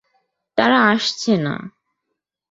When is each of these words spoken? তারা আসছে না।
তারা 0.57 0.77
আসছে 0.91 1.33
না। 1.37 1.55